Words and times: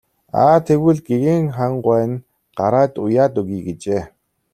Аа 0.41 0.57
тэгвэл 0.65 0.99
гэгээн 1.07 1.45
хаан 1.55 1.73
гуай 1.83 2.03
нь 2.11 2.21
гараад 2.57 2.93
уяад 3.03 3.33
өгье 3.41 3.59
гэжээ. 3.65 4.01